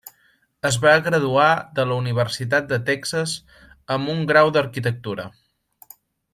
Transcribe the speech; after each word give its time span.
Es 0.69 0.77
va 0.85 0.93
graduar 1.07 1.49
de 1.81 1.85
la 1.91 1.97
Universitat 2.05 2.67
de 2.73 2.81
Texas 2.89 3.37
amb 3.97 4.13
un 4.17 4.27
grau 4.33 4.53
d'arquitectura. 4.57 5.31